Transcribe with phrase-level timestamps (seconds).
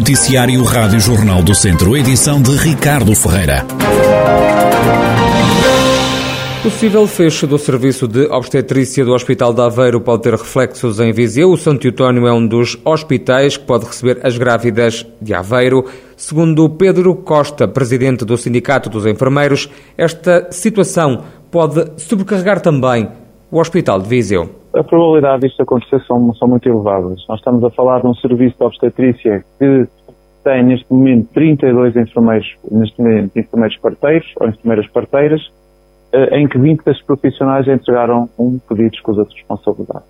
[0.00, 3.66] Noticiário Rádio Jornal do Centro, edição de Ricardo Ferreira.
[6.62, 11.50] Possível fecho do serviço de obstetrícia do Hospital de Aveiro pode ter reflexos em Viseu.
[11.50, 15.84] O Santo Eutónio é um dos hospitais que pode receber as grávidas de Aveiro.
[16.16, 23.06] Segundo Pedro Costa, presidente do Sindicato dos Enfermeiros, esta situação pode sobrecarregar também
[23.50, 24.59] o Hospital de Viseu.
[24.72, 27.24] A probabilidade disto acontecer são, são muito elevadas.
[27.28, 29.88] Nós estamos a falar de um serviço de obstetrícia que
[30.44, 35.40] tem neste momento 32 enfermeiros, neste momento, enfermeiros parteiros ou enfermeiras parteiras,
[36.12, 40.04] eh, em que 20 desses profissionais entregaram um pedido de escusa de responsabilidade.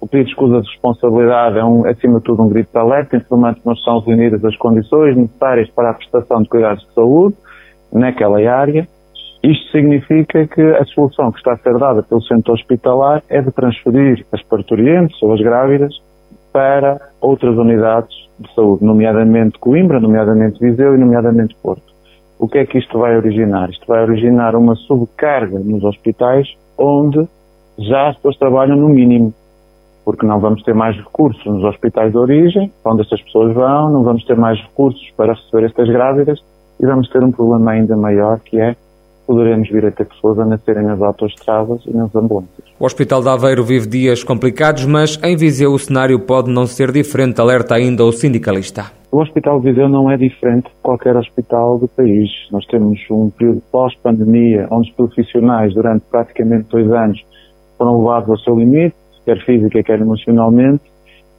[0.00, 3.16] O pedido de escusa de responsabilidade é, um, acima de tudo, um grito de alerta,
[3.16, 7.36] informando que não estão reunidas as condições necessárias para a prestação de cuidados de saúde
[7.92, 8.88] naquela área.
[9.46, 13.52] Isto significa que a solução que está a ser dada pelo centro hospitalar é de
[13.52, 15.94] transferir as parturientes ou as grávidas
[16.52, 21.94] para outras unidades de saúde, nomeadamente Coimbra, nomeadamente Viseu e nomeadamente Porto.
[22.40, 23.70] O que é que isto vai originar?
[23.70, 27.28] Isto vai originar uma subcarga nos hospitais onde
[27.78, 29.32] já as pessoas trabalham no mínimo,
[30.04, 34.02] porque não vamos ter mais recursos nos hospitais de origem, onde estas pessoas vão, não
[34.02, 36.42] vamos ter mais recursos para receber estas grávidas
[36.80, 38.74] e vamos ter um problema ainda maior que é
[39.26, 42.66] poderemos vir a ter pessoas a nascerem nas autoestradas e nas ambulâncias.
[42.78, 46.92] O Hospital de Aveiro vive dias complicados, mas em Viseu o cenário pode não ser
[46.92, 48.84] diferente, alerta ainda o sindicalista.
[49.10, 52.30] O Hospital de Viseu não é diferente de qualquer hospital do país.
[52.50, 57.24] Nós temos um período pós-pandemia onde os profissionais, durante praticamente dois anos,
[57.78, 60.82] foram levados ao seu limite, quer física, quer emocionalmente,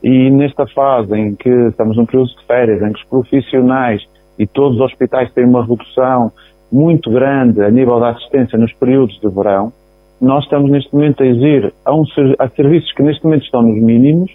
[0.04, 4.02] e nesta fase em que estamos num período de férias, em que os profissionais
[4.38, 6.32] e todos os hospitais têm uma redução
[6.72, 9.72] muito grande a nível da assistência nos períodos de verão,
[10.20, 12.04] nós estamos neste momento a exigir a, um,
[12.40, 14.32] a serviços que neste momento estão nos mínimos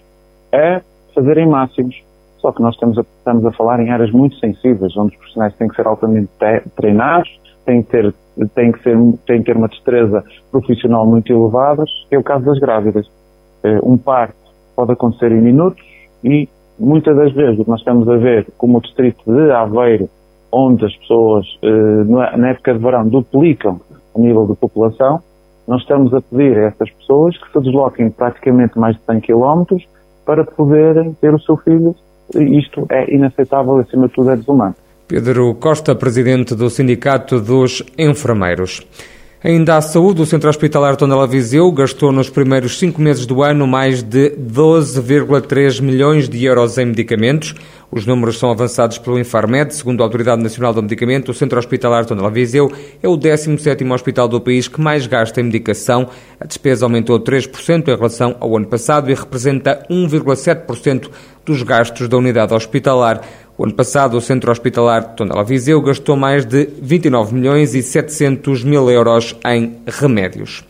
[0.52, 0.80] a
[1.14, 1.94] fazerem máximos.
[2.38, 5.54] Só que nós estamos a, estamos a falar em áreas muito sensíveis, onde os profissionais
[5.56, 6.28] têm que ser altamente
[6.76, 7.28] treinados,
[7.64, 8.14] têm que ter,
[8.54, 12.58] têm que ser, têm que ter uma destreza profissional muito elevada, é o caso das
[12.58, 13.06] grávidas.
[13.62, 14.34] Eh, um parto
[14.74, 15.82] pode acontecer em minutos
[16.24, 16.48] e
[16.78, 20.08] muitas das vezes o que nós estamos a ver como o distrito de Aveiro
[20.52, 22.04] onde as pessoas, eh,
[22.36, 23.80] na época de verão, duplicam
[24.12, 25.20] o nível de população,
[25.66, 29.76] nós estamos a pedir a essas pessoas que se desloquem praticamente mais de 100 km
[30.26, 31.94] para poderem ter o seu filho.
[32.34, 34.74] Isto é inaceitável, acima de tudo é desumano.
[35.08, 38.80] Pedro Costa, presidente do Sindicato dos Enfermeiros.
[39.44, 43.66] Ainda à saúde, o Centro Hospitalar Tondela Viseu gastou nos primeiros cinco meses do ano
[43.66, 47.52] mais de 12,3 milhões de euros em medicamentos.
[47.94, 49.74] Os números são avançados pelo Infarmed.
[49.74, 52.72] Segundo a Autoridade Nacional do Medicamento, o Centro Hospitalar Tondela Viseu
[53.02, 56.08] é o 17º hospital do país que mais gasta em medicação.
[56.40, 61.10] A despesa aumentou 3% em relação ao ano passado e representa 1,7%
[61.44, 63.20] dos gastos da unidade hospitalar.
[63.58, 67.82] O ano passado, o Centro Hospitalar de Tondela Viseu gastou mais de 29 milhões e
[67.82, 70.64] 700 mil euros em remédios.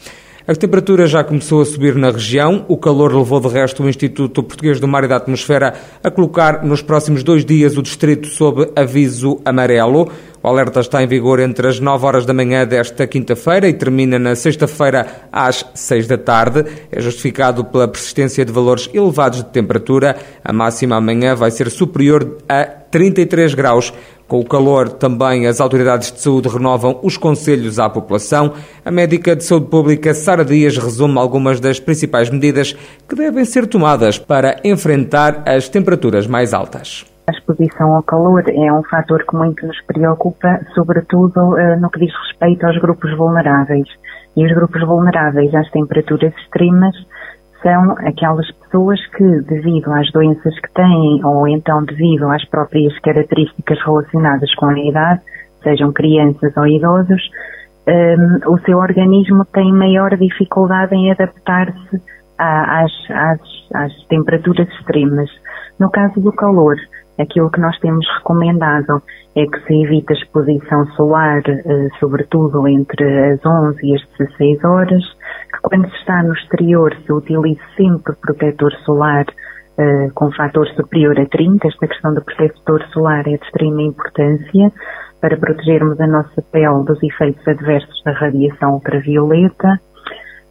[0.45, 2.65] A temperatura já começou a subir na região.
[2.67, 6.65] O calor levou, de resto, o Instituto Português do Mar e da Atmosfera a colocar
[6.65, 10.11] nos próximos dois dias o distrito sob aviso amarelo.
[10.43, 14.19] O alerta está em vigor entre as 9 horas da manhã desta quinta-feira e termina
[14.19, 16.65] na sexta-feira às 6 da tarde.
[16.91, 20.17] É justificado pela persistência de valores elevados de temperatura.
[20.45, 23.93] A máxima amanhã vai ser superior a 33 graus.
[24.33, 28.55] Com o calor, também as autoridades de saúde renovam os conselhos à população.
[28.83, 32.73] A médica de saúde pública Sara Dias resume algumas das principais medidas
[33.07, 37.05] que devem ser tomadas para enfrentar as temperaturas mais altas.
[37.29, 42.01] A exposição ao calor é um fator que muito nos preocupa, sobretudo eh, no que
[42.01, 43.87] diz respeito aos grupos vulneráveis.
[44.35, 46.97] E os grupos vulneráveis às temperaturas extremas
[47.63, 53.79] são aquelas pessoas que, devido às doenças que têm, ou então devido às próprias características
[53.85, 55.21] relacionadas com a idade,
[55.63, 57.23] sejam crianças ou idosos,
[57.87, 62.01] um, o seu organismo tem maior dificuldade em adaptar-se
[62.39, 63.41] às, às,
[63.75, 65.31] às temperaturas extremas.
[65.79, 66.77] No caso do calor,
[67.19, 69.03] aquilo que nós temos recomendado
[69.37, 74.65] é que se evite a exposição solar, eh, sobretudo entre as 11 e as 16
[74.65, 75.05] horas,
[75.63, 79.27] quando se está no exterior se utilize sempre protetor solar
[79.79, 81.69] eh, com fator superior a 30.
[81.69, 84.73] Esta questão do protetor solar é de extrema importância
[85.21, 89.81] para protegermos a nossa pele dos efeitos adversos da radiação ultravioleta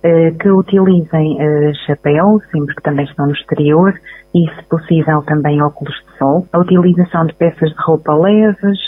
[0.03, 3.93] eh, que utilizem uh, chapéu, sempre que também estão no exterior,
[4.33, 6.47] e, se possível, também óculos de sol.
[6.51, 8.79] A utilização de peças de roupa leves,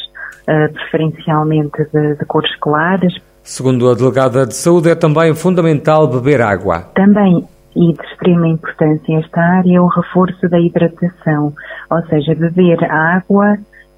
[0.48, 3.14] uh, preferencialmente de, de, cores claras.
[3.44, 6.80] Segundo a delegada de saúde, é também fundamental beber água.
[6.95, 7.45] Também
[7.75, 11.54] e de extrema importância esta área é o reforço da hidratação,
[11.90, 13.57] ou seja, beber água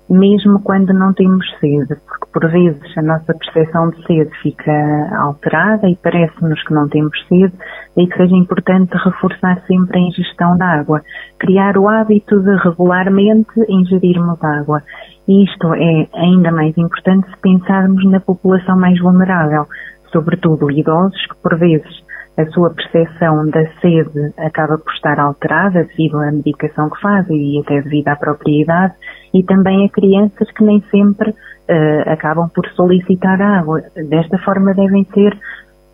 [0.09, 4.69] mesmo quando não temos sede, porque por vezes a nossa percepção de sede fica
[5.17, 7.53] alterada e parece-nos que não temos sede,
[7.95, 11.01] e que seja importante reforçar sempre a ingestão de água,
[11.39, 14.83] criar o hábito de regularmente ingerirmos água.
[15.25, 19.65] E isto é ainda mais importante se pensarmos na população mais vulnerável,
[20.11, 22.04] sobretudo idosos que por vezes
[22.37, 27.59] a sua percepção da sede acaba por estar alterada devido à medicação que fazem e
[27.61, 28.93] até devido à própria idade,
[29.33, 33.81] e também a crianças que nem sempre uh, acabam por solicitar água.
[34.09, 35.37] Desta forma devem ser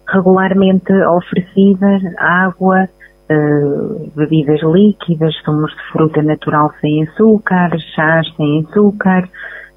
[0.07, 2.89] regularmente oferecidas água,
[3.29, 9.29] uh, bebidas líquidas, sumos de fruta natural sem açúcar, chás sem açúcar.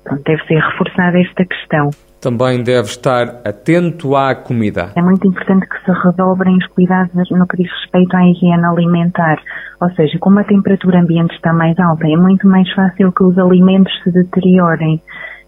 [0.02, 1.90] Pronto, deve ser reforçada esta questão
[2.25, 4.93] também deve estar atento à comida.
[4.97, 9.37] É muito importante que se redobrem os cuidados no que diz respeito à higiene alimentar.
[9.82, 13.37] Ou seja, como a temperatura ambiente está mais alta, é muito mais fácil que os
[13.37, 15.03] alimentos se deteriorem.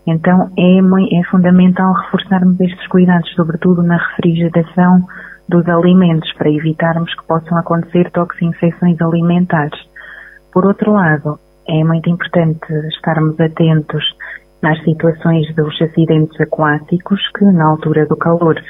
[0.07, 5.01] Então é, é fundamental reforçarmos estes cuidados, sobretudo na refrigeração
[5.49, 9.81] dos alimentos, para evitarmos que possam acontecer toxinfecções alimentares.
[10.53, 14.05] Por outro lado, é muito importante estarmos atentos
[14.63, 18.61] às situações dos acidentes aquáticos, que na altura do calor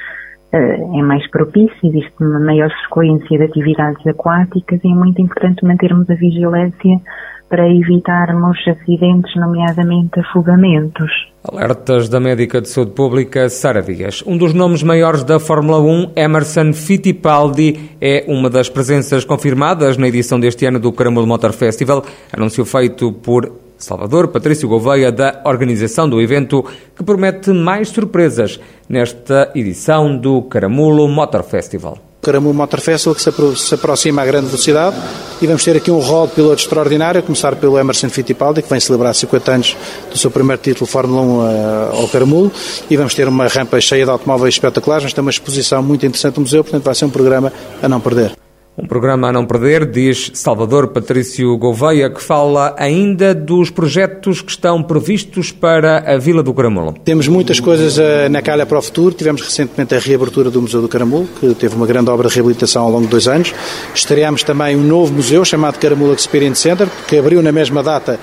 [0.51, 5.65] eh, é mais propício, existe uma maior frequência de atividades aquáticas e é muito importante
[5.65, 7.01] mantermos a vigilância
[7.49, 11.09] para evitarmos acidentes, nomeadamente afogamentos.
[11.43, 14.21] Alertas da médica de saúde pública Sara Dias.
[14.27, 20.09] Um dos nomes maiores da Fórmula 1, Emerson Fittipaldi, é uma das presenças confirmadas na
[20.09, 22.03] edição deste ano do Caramulo Motor Festival,
[22.33, 26.65] anúncio feito por Salvador Patrício Gouveia, da organização do evento,
[26.95, 28.59] que promete mais surpresas
[28.89, 31.97] nesta edição do Caramulo Motor Festival.
[32.21, 34.97] Caramulo Motor Festival que se aproxima a grande velocidade
[35.41, 38.69] e vamos ter aqui um rol de pilotos extraordinário, a começar pelo Emerson Fittipaldi, que
[38.69, 39.77] vem celebrar 50 anos
[40.09, 42.51] do seu primeiro título Fórmula 1 uh, ao Caramulo
[42.89, 46.35] e vamos ter uma rampa cheia de automóveis espetaculares, vamos ter uma exposição muito interessante
[46.35, 48.46] no museu, portanto vai ser um programa a não perder.
[48.79, 54.51] Um programa a não perder, diz Salvador Patrício Gouveia, que fala ainda dos projetos que
[54.51, 56.93] estão previstos para a Vila do Caramulo.
[57.03, 59.15] Temos muitas coisas uh, na calha para o futuro.
[59.15, 62.83] Tivemos recentemente a reabertura do Museu do Caramulo, que teve uma grande obra de reabilitação
[62.83, 63.51] ao longo de dois anos.
[63.95, 68.19] Estreámos também um novo museu chamado Caramulo Experience Center, que abriu na mesma data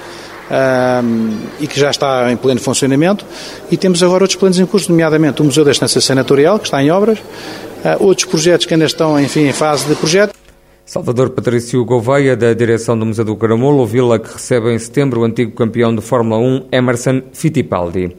[1.02, 3.26] um, e que já está em pleno funcionamento.
[3.72, 6.80] E temos agora outros planos em curso, nomeadamente o Museu da Estância Senatorial, que está
[6.80, 10.43] em obras, uh, outros projetos que ainda estão, enfim, em fase de projeto.
[10.94, 15.24] Salvador Patrício Gouveia, da direção do Museu do Caramulo, vila que recebe em setembro o
[15.24, 18.14] antigo campeão de Fórmula 1, Emerson Fittipaldi.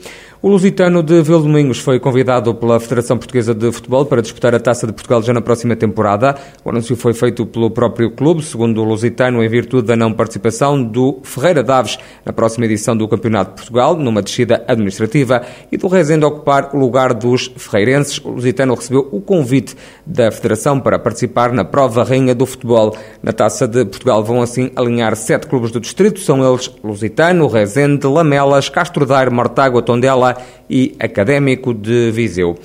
[0.45, 4.85] O Lusitano de Vildomingos foi convidado pela Federação Portuguesa de Futebol para disputar a Taça
[4.85, 6.35] de Portugal já na próxima temporada.
[6.63, 10.83] O anúncio foi feito pelo próprio clube, segundo o Lusitano, em virtude da não participação
[10.83, 15.87] do Ferreira Daves na próxima edição do Campeonato de Portugal, numa descida administrativa, e do
[15.87, 18.19] Rezende ocupar o lugar dos ferreirenses.
[18.19, 19.75] O Lusitano recebeu o convite
[20.05, 22.95] da Federação para participar na prova rainha do futebol.
[23.23, 28.05] Na Taça de Portugal vão assim alinhar sete clubes do distrito, são eles Lusitano, Rezende,
[28.05, 30.34] Lamelas, Castro Daire, Mortágua, Tondela,
[30.69, 32.55] e Académico de Viseu.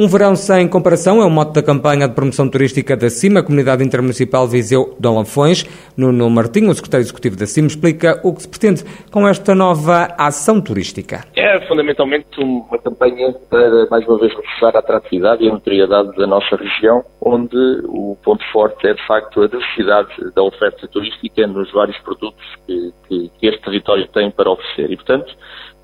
[0.00, 3.84] Um verão sem comparação é o mote da campanha de promoção turística da CIMA, Comunidade
[3.84, 5.64] Intermunicipal Viseu Dom Lafões.
[5.94, 8.82] Nuno Martinho, o secretário executivo da CIMA, explica o que se pretende
[9.12, 11.22] com esta nova ação turística.
[11.36, 16.26] É fundamentalmente uma campanha para, mais uma vez, reforçar a atratividade e a notoriedade da
[16.26, 21.70] nossa região, onde o ponto forte é, de facto, a diversidade da oferta turística nos
[21.72, 24.90] vários produtos que, que, que este território tem para oferecer.
[24.90, 25.36] E, portanto,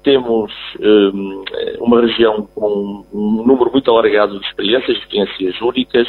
[0.07, 1.45] temos um,
[1.81, 6.07] uma região com um número muito alargado de experiências, experiências únicas,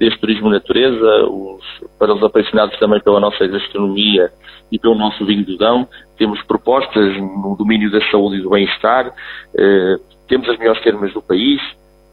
[0.00, 1.64] desde turismo natureza, os,
[1.96, 4.32] para os apaixonados também pela nossa gastronomia
[4.72, 5.86] e pelo nosso vinho do Dão.
[6.18, 11.22] Temos propostas no domínio da saúde e do bem-estar, uh, temos as melhores termas do
[11.22, 11.60] país,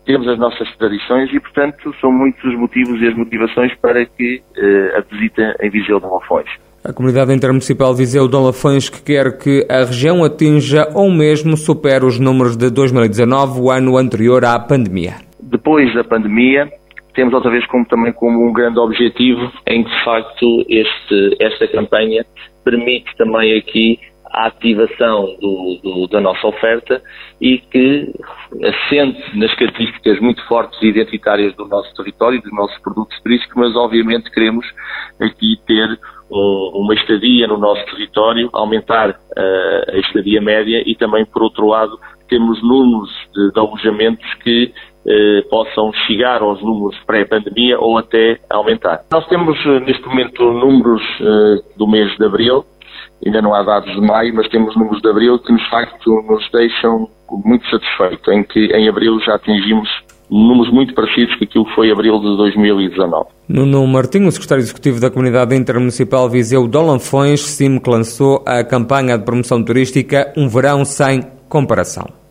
[0.05, 4.37] temos as nossas tradições e, portanto, são muitos os motivos e as motivações para que
[4.37, 6.72] uh, a visita em Viseu de Lafões.
[6.85, 12.03] A Comunidade Intermunicipal Viseu Dom Lafões que quer que a região atinja ou mesmo supere
[12.03, 15.13] os números de 2019, o ano anterior à pandemia.
[15.39, 16.69] Depois da pandemia,
[17.15, 21.69] temos outra vez como, também como um grande objetivo em que, de facto, este, esta
[21.69, 22.25] campanha
[22.65, 23.97] permite também aqui
[24.33, 27.01] a ativação do, do, da nossa oferta
[27.39, 28.11] e que
[28.61, 33.75] assente nas características muito fortes e identitárias do nosso território, dos nossos produtos turísticos, mas
[33.75, 34.65] obviamente queremos
[35.21, 35.97] aqui ter
[36.33, 41.97] uma estadia no nosso território, aumentar uh, a estadia média e também, por outro lado,
[42.27, 44.73] temos números de, de alojamentos que
[45.05, 49.01] eh, possam chegar aos números pré-pandemia ou até aumentar.
[49.11, 51.03] Nós temos eh, neste momento números
[51.77, 52.65] do mês de abril,
[53.23, 56.49] ainda não há dados de maio, mas temos números de abril que de facto nos
[56.51, 57.07] deixam
[57.45, 59.89] muito satisfeitos, em que em abril já atingimos
[60.33, 63.27] números muito parecidos com aquilo que foi abril de 2019.
[63.47, 69.17] Nuno Martinho, secretário executivo da Comunidade Intermunicipal Viseu de Olanfões, CIM que lançou a campanha
[69.17, 72.22] de promoção turística Um Verão Sem Comparação.